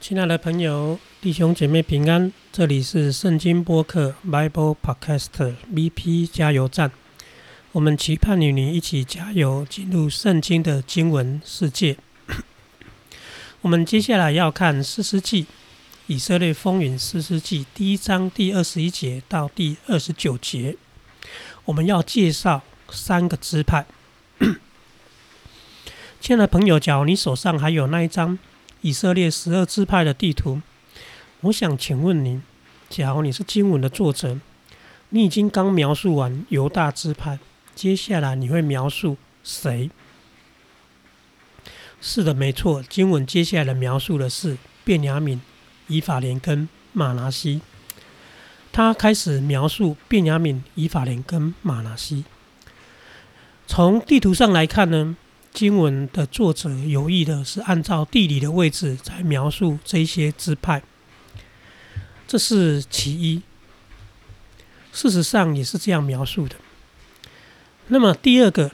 [0.00, 6.90] 亲爱的朋友、弟兄姐妹平安，这里是圣经播客 Bible Podcast BP 加油站。
[7.72, 11.98] 我们期盼与你一起加油，进入圣经的经文世界。
[13.60, 15.44] 我们接下来要看四世纪
[16.06, 20.78] 以色列风云四世纪第一章第二十一节到第二十九节。
[21.66, 23.84] 我们要介绍三个支派。
[26.22, 28.38] 亲爱的朋友，假如你手上还有那一张。
[28.82, 30.60] 以色列十二支派的地图，
[31.42, 32.42] 我想请问您：
[32.88, 34.38] 假如你是经文的作者，
[35.10, 37.38] 你已经刚描述完犹大支派，
[37.74, 39.90] 接下来你会描述谁？
[42.00, 45.40] 是的，没错，经文接下来的描述的是便雅敏、
[45.88, 47.60] 以法莲跟马拿西。
[48.72, 52.24] 他开始描述便雅敏、以法莲跟马拿西。
[53.66, 55.16] 从地图上来看呢？
[55.52, 60.82] 经文的作者有意的是按照地理的位置在描述这些支派，
[62.26, 63.42] 这是其一。
[64.92, 66.56] 事实上也是这样描述的。
[67.88, 68.70] 那么第二个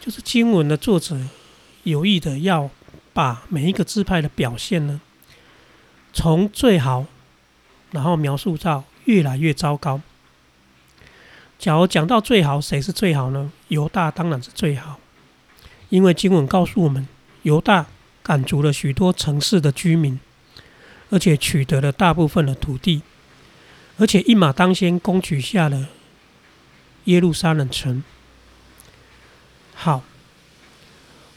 [0.00, 1.18] 就是经文的作者
[1.84, 2.70] 有意的要
[3.12, 5.00] 把每一个支派的表现呢，
[6.12, 7.06] 从最好，
[7.92, 10.00] 然后描述到越来越糟糕。
[11.58, 13.52] 假如讲到最好，谁是最好呢？
[13.68, 14.98] 犹大当然是最好。
[15.92, 17.06] 因为经文告诉我们，
[17.42, 17.84] 犹大
[18.22, 20.18] 赶逐了许多城市的居民，
[21.10, 23.02] 而且取得了大部分的土地，
[23.98, 25.90] 而且一马当先攻取下了
[27.04, 28.02] 耶路撒冷城。
[29.74, 30.02] 好，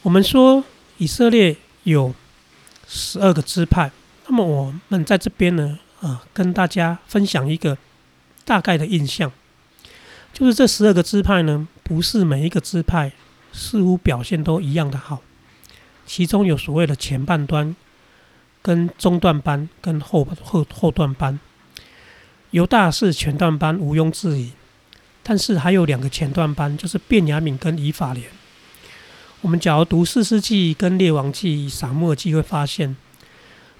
[0.03, 0.63] 我们说
[0.99, 2.15] 以色列有
[2.87, 3.91] 十二个支派，
[4.27, 7.77] 那么我们在这边呢，啊，跟大家分享一个
[8.45, 9.29] 大概的印象，
[10.31, 13.11] 就是这十二个支派呢，不是每一个支派。
[13.55, 15.21] 似乎表现都一样的好，
[16.05, 17.73] 其中有所谓的前半段、
[18.61, 21.39] 跟中段班、跟后后后段班。
[22.51, 24.51] 犹大是前段班，毋庸置疑。
[25.23, 28.27] 但是还有两个前段班，就是便雅敏跟以法莲。
[29.41, 32.95] 我们假如读四世纪跟列王记、撒母耳记，会发现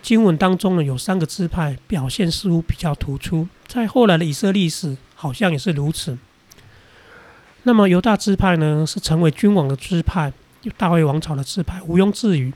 [0.01, 6.17] 经文当中呢有三个支派表现似乎比较突出，在后来的以色列史好像也是如此。
[7.67, 10.31] 那么犹大支派呢，是成为君王的支派，
[10.61, 12.53] 有大卫王朝的支派，毋庸置疑。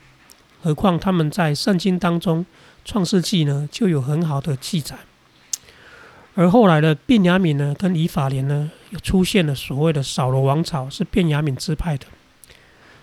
[0.62, 2.46] 何况他们在圣经当中，
[2.84, 4.96] 创世纪呢就有很好的记载。
[6.36, 12.06] 而后来的便雅敏呢，跟以法莲呢，又出现了所谓的扫罗王朝，是便雅敏支派的。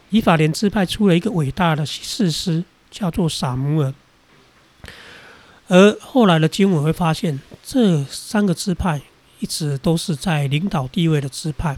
[0.09, 3.93] 以法莲支派出了一个伟大的士师，叫做撒母耳。
[5.67, 9.01] 而后来的经文会发现，这三个支派
[9.39, 11.75] 一直都是在领导地位的支派。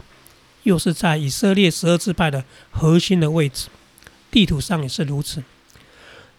[0.62, 3.68] 又是在以色列十二支派的核心的位置，
[4.30, 5.42] 地图上也是如此。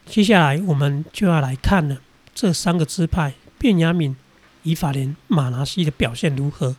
[0.05, 2.01] 接下来我们就要来看了
[2.33, 4.15] 这三个支派：便雅敏、
[4.63, 6.75] 以法莲、马拿西的表现如何，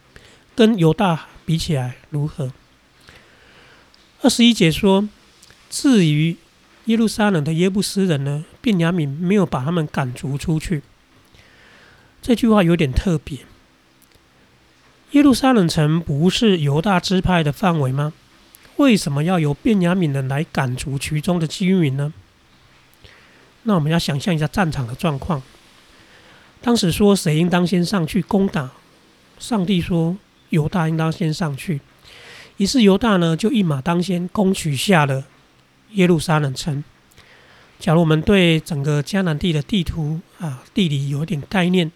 [0.54, 2.52] 跟犹大比起来如何？
[4.20, 5.08] 二十一节说
[5.68, 6.36] ：“至于
[6.84, 10.82] 耶路撒冷的耶布斯人呢，便雅敏没有把他们赶逐出去。”
[12.22, 13.38] 这句话有点特别。
[15.12, 18.14] 耶路撒冷城不是犹大支派的范围吗？
[18.76, 22.14] 为什么要由便雅悯人来赶逐其中的居民呢？
[23.64, 25.42] 那我们要想象一下战场的状况。
[26.62, 28.70] 当时说谁应当先上去攻打？
[29.38, 30.16] 上帝说
[30.48, 31.82] 犹大应当先上去。
[32.56, 35.24] 于是犹大呢就一马当先攻取下了
[35.90, 36.82] 耶路撒冷城。
[37.78, 41.92] 假如我们对整个迦南地的地图啊地理有点概念。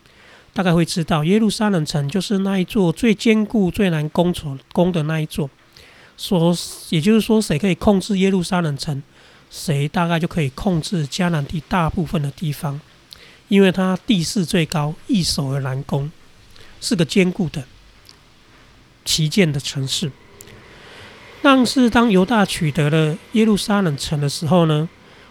[0.56, 5.50] 大概会知道，耶路撒冷城就是那一座最坚固、最难攻守攻的那一座。
[6.16, 6.56] 所，
[6.88, 9.02] 也就是说，谁可以控制耶路撒冷城，
[9.50, 12.80] 谁大概就可以控制迦南地大部分的地方，
[13.48, 16.10] 因为它地势最高，易守而难攻，
[16.80, 17.64] 是个坚固的、
[19.04, 20.10] 旗舰的城市。
[21.42, 24.88] 但是，当犹大取得了耶路撒冷城的时候呢，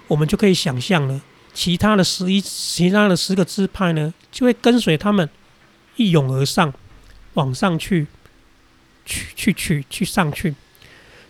[0.07, 1.19] 我们就可以想象了。
[1.51, 5.29] 其他的十一、其他的十个支派呢，就会跟随他们
[5.95, 6.73] 一涌而上，
[7.35, 8.05] 往上去，
[9.05, 10.53] 去去去去上去。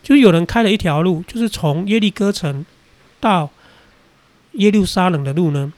[0.02, 2.66] 就有人开了一条路，就是从耶利哥城
[3.20, 3.52] 到
[4.54, 5.72] 耶路撒冷的路呢，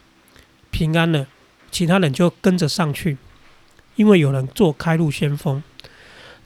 [0.72, 1.28] 平安了，
[1.70, 3.18] 其他人就跟着上去，
[3.98, 5.62] 因为有人做开路先锋。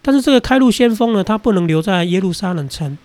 [0.02, 2.98] 但是这个开路先锋呢，他不能留在耶路撒冷城，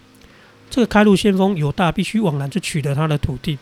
[0.70, 3.58] 这个开路先锋犹大必须往南去取得他的土地。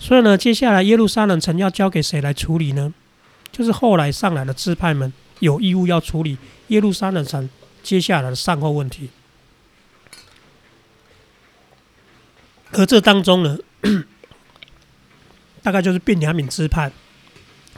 [0.00, 2.92] 所以呢，接下来耶路撒冷城要交给谁来处理呢？
[3.54, 6.36] 就是后来上来的支派们有义务要处理
[6.68, 7.48] 耶路撒冷城
[7.84, 9.10] 接下来的善后问题。
[12.72, 13.56] 而这当中呢，
[15.62, 16.90] 大概就是便雅悯支派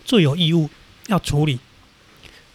[0.06, 0.70] 最有义务
[1.08, 1.60] 要处理。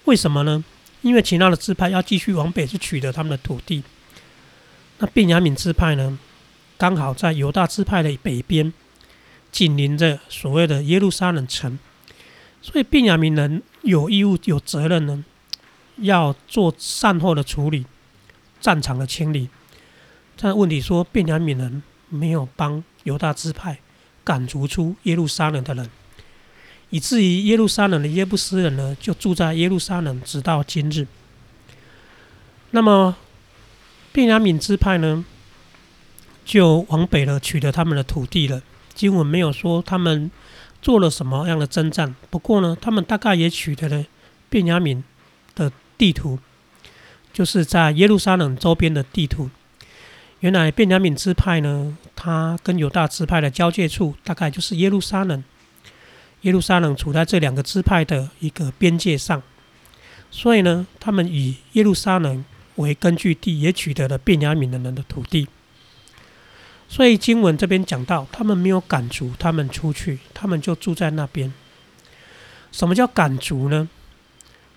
[0.05, 0.63] 为什么呢？
[1.03, 3.83] 因为其他的支派要继续往北去取得他们的土地。
[4.97, 6.17] 那便雅悯支派呢，
[6.79, 8.73] 刚好在犹大支派的北边，
[9.51, 11.77] 紧邻着所谓的耶路撒冷城，
[12.61, 15.23] 所以便雅悯人有义务、有责任呢，
[15.97, 17.85] 要做善后的处理、
[18.59, 19.49] 战场的清理。
[20.37, 23.79] 但问题说，便雅悯人没有帮犹大支派
[24.23, 25.89] 赶逐出耶路撒冷的人，
[26.89, 31.07] 以至于耶路撒冷的耶布斯人呢，就住在耶路撒冷，直到今日。
[32.71, 33.15] 那么，
[34.11, 35.25] 便雅悯支派呢，
[36.45, 38.61] 就往北了，取得他们的土地了。
[38.93, 40.29] 经文没有说他们
[40.81, 44.03] 做了什么样的征战，不过呢，他们大概也取得了
[44.49, 45.03] 便雅悯
[45.55, 46.39] 的地图，
[47.31, 49.49] 就是在耶路撒冷周边的地图。
[50.39, 55.43] 原来便雅悯支派呢，它跟犹大支派的交界处，大概就是耶路撒冷。
[56.41, 59.43] 耶路撒冷处在这两个支派的一个边界上，
[60.31, 62.43] 所以呢，他们以耶路撒冷。
[62.77, 65.45] 为根据地，也取得了便雅悯的人的土地。
[66.91, 71.53] 所以经文这边讲到，他们没有赶逐他们出去，他们就住在那边。
[72.69, 73.87] 什么叫赶逐呢？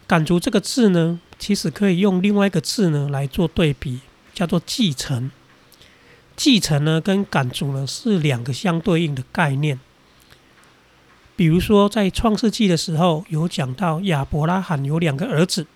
[0.07, 3.99] 赶逐这个字呢，其实可以用另外一个字呢来做对比，
[4.33, 5.33] 叫做继承。
[6.37, 9.81] 继承呢跟赶逐呢是两个相对应的概念。
[11.35, 15.67] 比如说在创世纪的时候，有讲到亚伯拉罕有两个儿子。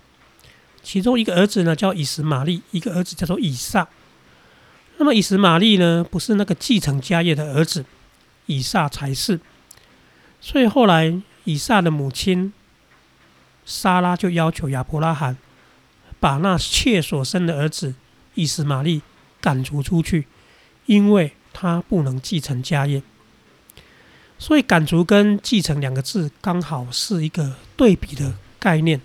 [0.84, 3.88] 其中一个儿子呢叫以实玛利，一个儿子叫做以撒。
[4.98, 7.84] 那么以实玛利呢不是那个继承家业的儿子，
[8.46, 9.40] 以撒才是。
[10.40, 12.52] 所以后来以撒的母亲
[13.64, 15.36] 莎拉就要求亚伯拉罕
[16.20, 17.94] 把那妾所生的儿子
[18.34, 19.02] 以实玛利
[19.40, 20.26] 赶逐出去，
[20.86, 23.02] 因为他不能继承家业。
[24.38, 29.00] 所以赶逐跟继承两个字刚好是一个对比的概念。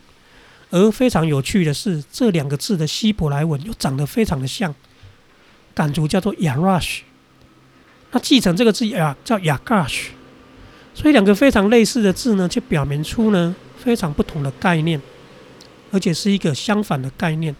[0.70, 4.74] 而非常有趣的是，这两个字的希伯来文又长得非常的像，
[5.74, 7.00] 赶逐叫做 yarash，
[8.12, 10.08] 那继承这个字呀叫 yagash，
[10.94, 15.02] 所以两个非常类似的字呢，就表明出呢非常不同的概念，
[15.92, 17.56] 而且是一个相反的概念。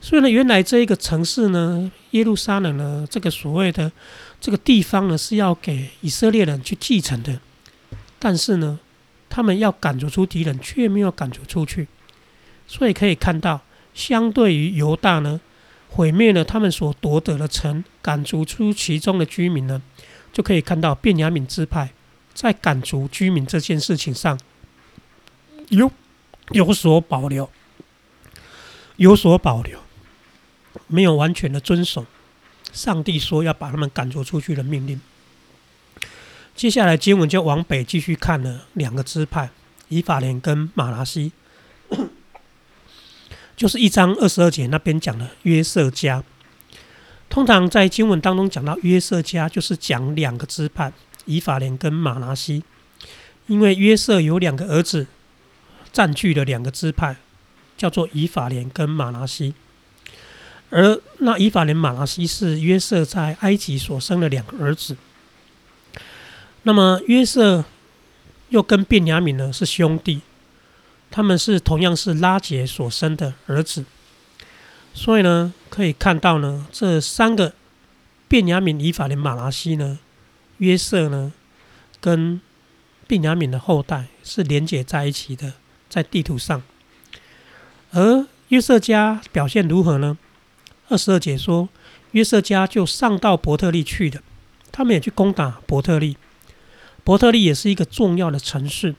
[0.00, 3.90] 所以呢，原来这一个城市呢，耶路撒冷呢，这个所谓的
[4.40, 7.40] 这个地方呢，是要给以色列人去继承的，
[8.18, 8.78] 但是呢，
[9.28, 11.88] 他们要赶逐出敌人，却没有赶逐出去。
[12.68, 13.60] 所以可以看到，
[13.92, 15.40] 相对于犹大呢，
[15.90, 19.82] 毁灭了他们所夺得的城，赶逐出其中的居民呢，
[20.32, 21.90] 就可以看到便雅悯支派
[22.34, 24.38] 在赶逐居民这件事情上
[25.70, 25.90] 有
[26.50, 27.50] 有所保留，
[28.96, 29.80] 有所保留，
[30.86, 32.06] 没有完全的遵守
[32.72, 35.00] 上帝说要把他们赶逐出去的命令。
[36.54, 39.50] 接下来经文就往北继续看了两个支派，
[39.88, 41.32] 以法莲跟马拉西。
[43.58, 46.22] 就是一章二十二节那边讲的约瑟家，
[47.28, 50.92] 通常在经文当中讲到约瑟家，就是讲两个支派
[51.24, 52.62] 以法莲跟马拿西，
[53.48, 55.08] 因为约瑟有两个儿子
[55.92, 57.16] 占据了两个支派，
[57.76, 59.52] 叫做以法莲跟马拿西，
[60.70, 64.96] 而那以法莲、马拿西是约瑟在埃及所生的两个儿子。
[66.62, 67.64] 那么约瑟
[68.50, 70.20] 又跟便雅悯呢是兄弟。
[71.10, 73.84] 他们是同样是拉杰所生的儿子，
[74.94, 77.54] 所以呢，可以看到呢，这三个
[78.28, 79.98] 便雅悯、以法莲、马拉西呢，
[80.58, 81.32] 约瑟呢，
[82.00, 82.40] 跟
[83.06, 85.54] 便雅悯的后代是连接在一起的，
[85.88, 86.62] 在地图上。
[87.90, 90.18] 而约瑟家表现如何呢？
[90.88, 91.68] 二十二节说，
[92.12, 94.22] 约瑟家就上到伯特利去的，
[94.70, 96.16] 他们也去攻打伯特利。
[97.02, 98.94] 伯特利也是一个重要的城市。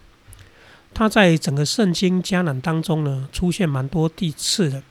[0.93, 4.83] 他在整个圣经迦南当中呢，出现蛮多地次的。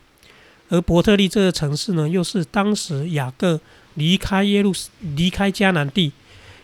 [0.71, 3.61] 而伯特利这个城市呢，又是当时雅各
[3.95, 6.13] 离开耶路、离开迦南地，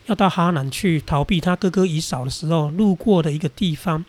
[0.07, 4.05] 要到哈南去逃避他哥哥以扫的时候路过的一个地方。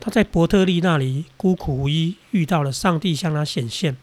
[0.00, 3.96] 他在伯特利那里孤苦无依，遇到了上帝向他显现，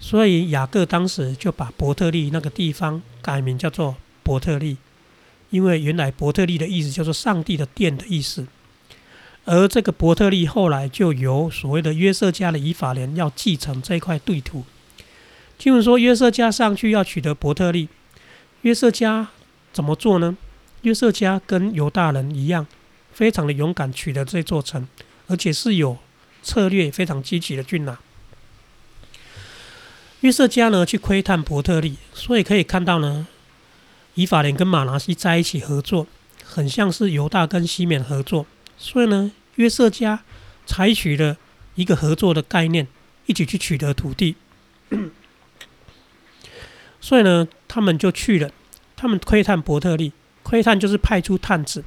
[0.00, 4.78] 所以雅各当时就把伯特利那个地方改名叫做伯特利，
[5.50, 8.46] 因为原来伯特利的意思叫做上帝的殿的意思。
[9.44, 14.64] 而这个伯特利后来就由所谓的约瑟家的以法莲要继承这块地图。
[15.58, 17.88] 听闻说约瑟家上去要取得伯特利，
[18.62, 19.28] 约瑟家
[19.72, 20.36] 怎么做呢？
[20.82, 22.66] 约瑟家跟犹大人一样，
[23.12, 24.86] 非常的勇敢取得这座城，
[25.26, 25.98] 而且是有
[26.42, 27.98] 策略非常积极的去拿。
[30.20, 33.26] 约瑟家呢去窥探伯特利，所以可以看到呢，
[34.14, 36.06] 以法莲跟马拿西在一起合作。
[36.44, 38.44] 很像是犹大跟西缅合作，
[38.84, 40.24] 所以呢，约瑟家
[40.66, 41.36] 采取了
[41.76, 42.88] 一个合作的概念，
[43.26, 44.34] 一起去取得土地。
[47.00, 48.50] 所以呢，他们就去了，
[48.96, 50.12] 他们窥探伯特利，
[50.42, 51.84] 窥探就是派出探子，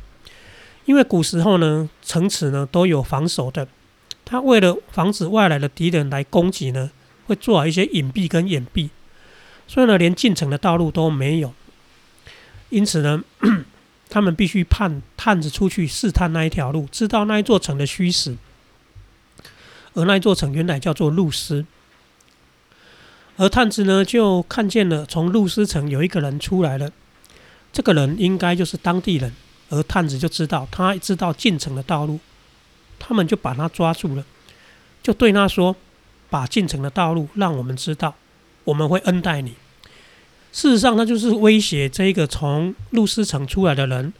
[0.85, 3.67] 因为古时候呢，城池呢都有防守的，
[4.23, 6.91] 他为了防止外来的敌人来攻击呢，
[7.25, 8.89] 会做好一些隐蔽跟掩蔽，
[9.67, 11.53] 所以呢，连进城的道路都没有，
[12.69, 13.21] 因此呢。
[14.09, 18.37] 他们必须派探子出去试探那一条路，知道那一座城的虚实。
[19.93, 21.65] 而那一座城原来叫做路斯，
[23.37, 26.91] 而探子呢就看见了从路斯城有一个人出来了，
[27.71, 29.33] 这个人应该就是当地人，
[29.69, 32.19] 而探子就知道他知道进城的道路，
[32.99, 34.25] 他们就把他抓住了，
[35.01, 35.75] 就对他说
[36.29, 38.15] ：“把进城的道路让我们知道，
[38.65, 39.55] 我们会恩待你。”
[40.55, 44.13] 事实上，他就是威胁这个从路斯城出来的人，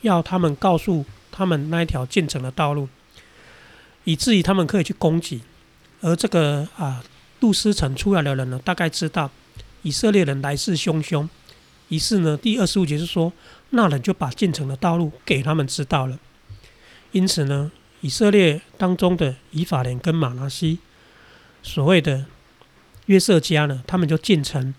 [0.00, 2.88] 要他们告诉他们那一条进城的道路，
[4.04, 5.42] 以至于他们可以去攻击。
[6.00, 7.04] 而这个啊，
[7.40, 9.30] 路斯城出来的人呢，大概知道
[9.82, 11.28] 以色列人来势汹汹，
[11.88, 13.30] 于是呢，第二十五节是说，
[13.68, 16.18] 那人就把进城的道路给他们知道了。
[17.10, 17.70] 因此呢，
[18.00, 20.78] 以色列当中的以法莲跟马拉西，
[21.62, 22.24] 所谓的
[23.04, 24.74] 约瑟家呢，他们就进城。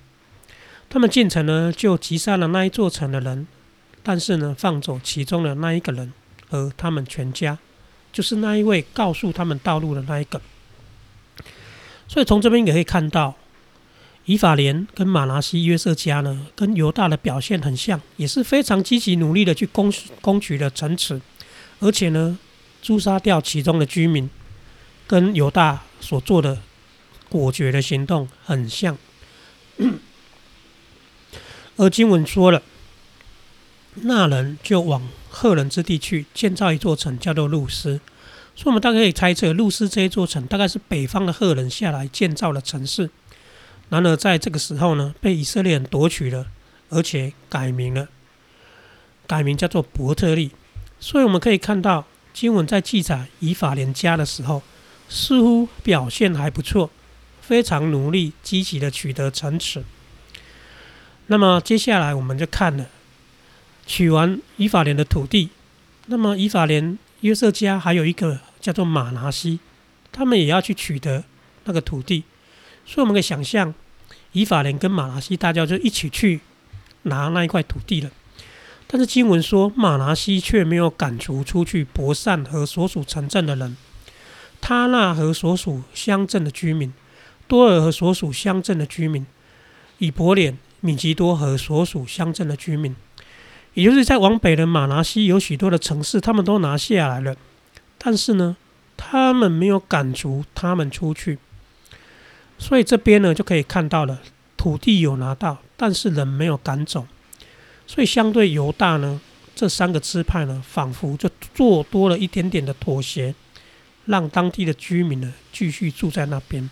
[0.90, 3.48] 他们进城呢，就击杀了那一座城的人，
[4.04, 6.14] 但是呢，放走其中的那一个人
[6.50, 7.58] 和他们全家，
[8.12, 10.40] 就是那一位告诉他们道路的那一个。
[12.08, 13.34] 所以从这边也可以看到，
[14.26, 21.20] 以法莲跟马拿西约瑟家呢，跟犹大的表现很像，也是非常积极努力的去攻攻取了城池，
[21.80, 22.38] 而且呢，
[22.84, 24.30] 诛杀掉其中的居民，
[25.08, 26.60] 跟犹大所做的
[27.30, 28.96] 果决的行动很像。
[31.78, 32.62] 而经文说了，
[33.96, 38.00] 那人就往赫人之地去建造一座城，叫做路斯。
[38.56, 43.10] 所以，我们大概可以猜测，路斯这一座城大概是北方的赫人下来建造的城市。
[43.90, 46.46] 然而，在这个时候呢，被以色列人夺取了，
[46.90, 48.08] 而且改名了，
[49.26, 50.52] 改名叫做伯特利。
[51.00, 54.62] 所以，我们可以看到经文在记载以法莲家的时候，
[55.10, 56.92] 似乎表现还不错，
[57.42, 59.84] 非常努力、积极的取得城池。
[61.28, 62.86] 那么接下来我们就看了
[63.86, 65.50] 取完以法莲的土地，
[66.08, 69.60] 那么以法莲约瑟家还有一个叫做马拿西，
[70.12, 71.24] 他们也要去取得
[71.64, 72.24] 那个土地，
[72.86, 73.74] 所以我们可以想象
[74.34, 76.42] 以法莲跟马拿西大家就一起去
[77.04, 78.12] 拿那一块土地了。
[78.86, 83.76] 但是经文说马拿西却没有赶逐出去博善和所属城镇的人，
[84.60, 86.94] 他那和所属乡镇的居民，
[87.48, 89.26] 多尔和所属乡镇的居民，
[89.98, 90.58] 以伯脸。
[90.86, 92.94] 米吉多和所属乡镇的居民，
[93.74, 97.38] 也就是在往北的马拿西有许多的城市，他们都拿下来了。
[97.98, 98.58] 但是呢，
[98.98, 101.40] 他们没有赶逐他们出去，
[102.58, 104.20] 所以这边呢就可以看到了
[104.58, 107.08] 土地有拿到，但是人没有赶走。
[107.88, 109.22] 所以相对犹大呢，
[109.56, 113.34] 这三个支派呢，仿佛就做多了一点点的妥协，
[114.08, 116.70] 让当地的居民呢继续住在那边。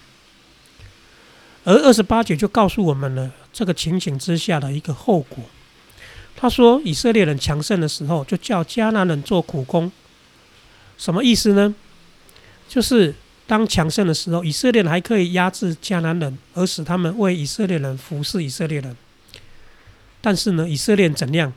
[1.63, 5.43] 而二十八节就告诉我们了这个情景之下的一个后果。
[6.35, 9.91] 他说，以色列人强盛的时候，就叫迦南人做苦工。
[10.97, 11.75] 什么意思呢？
[12.67, 13.13] 就是
[13.45, 18.95] 当强盛的时候，以色列人还可以压制迦南人，而使他们为以色列人服侍以色列人。
[20.21, 21.53] 但是呢，以色列人怎样？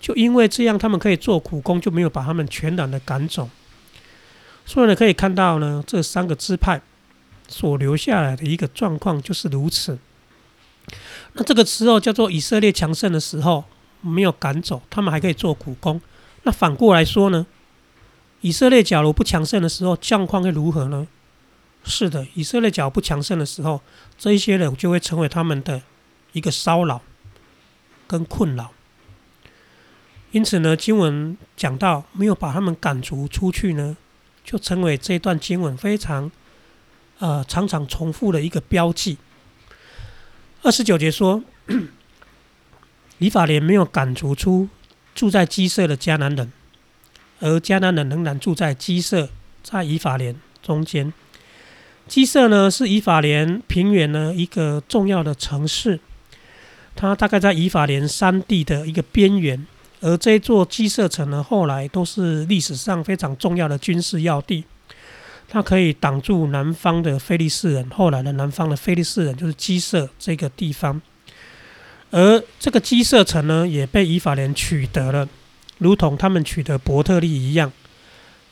[0.00, 3.50] 就因为这样，他们可以做苦工，就没有把他们全然的赶走。
[4.64, 6.80] 所以呢，可以看到呢，这三个支派。
[7.50, 9.98] 所留下来的一个状况就是如此。
[11.32, 13.64] 那这个时候叫做以色列强盛的时候，
[14.00, 16.00] 没有赶走，他们还可以做苦工。
[16.44, 17.46] 那反过来说呢？
[18.40, 21.06] 以色列假如不强盛的时候，状况会如何呢？
[21.84, 23.80] 是的，以色列假如不强盛的时候，
[24.16, 25.82] 这一些人就会成为他们的
[26.32, 27.02] 一个骚扰
[28.06, 28.70] 跟困扰。
[30.30, 33.96] 因此呢，经文讲到没有把他们赶逐出去呢，
[34.44, 36.30] 就成为这段经文非常。
[37.20, 39.16] 呃，常常重复的一个标记。
[40.62, 41.42] 二十九节说，
[43.18, 44.68] 以法莲没有赶逐出
[45.14, 46.50] 住在基色的迦南人，
[47.40, 49.28] 而迦南人仍然住在基色，
[49.62, 51.12] 在以法莲中间。
[52.08, 56.00] 基色呢，是以法莲平原呢一个重要的城市，
[56.96, 59.66] 它大概在以法莲山地的一个边缘。
[60.00, 64.64] 而这座基色城呢，后来都是历史上非常重要的军事要地。
[65.52, 71.02] 它可以挡住南方的菲利士人，后来的南方的菲利士人就是基色这个地方，
[72.12, 75.28] 而这个基色城呢，也被以法莲取得了，
[75.78, 77.72] 如同他们取得伯特利一样。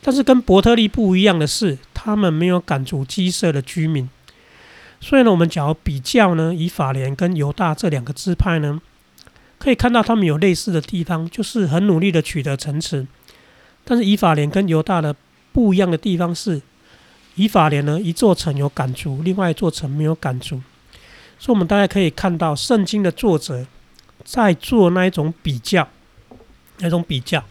[0.01, 4.09] 但是跟伯特利不一样的是，他们没有赶逐基色的居民。
[4.99, 8.81] 所以呢，我们只要比较呢，以法莲跟犹大这两个支派呢，
[9.57, 13.07] 可以看到他们有类似的地方，就是很努力的取得城池。
[13.85, 15.15] 但是以法莲跟犹大的
[15.53, 16.61] 不一样的地方是，
[17.39, 20.61] 以法莲呢一座城有赶逐，另外一座城没有赶逐。
[21.39, 23.65] 所以，我们大家可以看到，圣经的作者
[24.25, 25.87] 在做那一种比较，
[26.79, 27.41] 那种比较。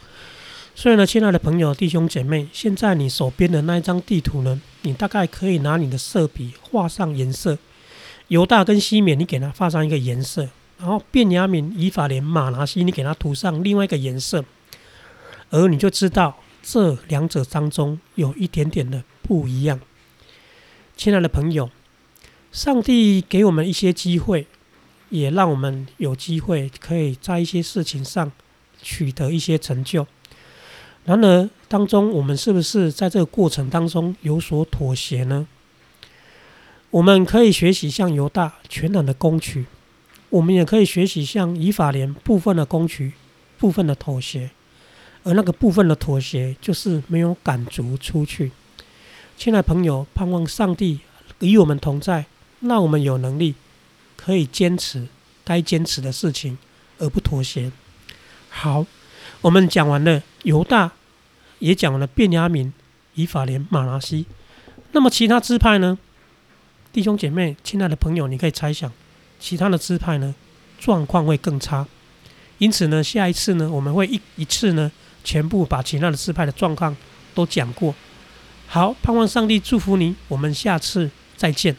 [0.74, 7.56] 所以呢，亲爱的朋友、弟兄姐妹，现在你手边的那一张地图呢，你大概可以拿你的色笔画上颜色。
[8.26, 10.44] 犹大跟西缅，你给它画上一个颜色；
[10.78, 14.44] 然后便雅悯、以法莲、马拿西，你给它涂上另外一个颜色。
[15.48, 19.80] 而你就知道这两者当中有一点点的不一样。
[20.96, 21.70] 亲爱的朋友，
[22.50, 24.46] 上帝给我们一些机会，
[25.10, 28.32] 也让我们有机会可以在一些事情上
[28.82, 30.06] 取得一些成就。
[31.04, 35.46] 然而，当中我们是不是在这个过程当中有所妥协呢？
[36.90, 39.66] 我们可以学习像犹大全然的攻取，
[40.30, 43.12] 我们也可以学习像以法莲部分的攻取、
[43.58, 44.50] 部分的妥协，
[45.22, 48.50] 而那个部分的妥协就是没有赶逐出去。
[49.38, 50.98] 亲爱的朋友，盼望上帝
[51.38, 52.26] 与我们同在，
[52.58, 53.54] 让我们有能力
[54.16, 55.06] 可以坚持
[55.44, 56.58] 该坚持的事情，
[56.98, 57.70] 而不妥协。
[58.48, 58.84] 好，
[59.40, 60.90] 我们讲完了犹大。
[61.60, 62.70] 也讲完了便雅悯、
[63.14, 64.26] 以法莲、马拉西。
[64.92, 65.98] 那么其他支派呢？
[66.92, 68.92] 弟兄姐妹、亲爱的朋友，你可以猜想，
[69.40, 70.34] 其他的支派呢，
[70.78, 71.86] 状况会更差。
[72.58, 74.90] 因此呢，下一次呢，我们会一一次呢，
[75.22, 76.96] 全部把其他的支派的状况
[77.34, 77.94] 都讲过。
[78.70, 81.74] 好，盼望上帝祝福你，我们下次再见。